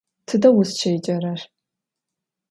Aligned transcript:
Tıda 0.27 0.49
vuzşêcerer? 0.55 1.39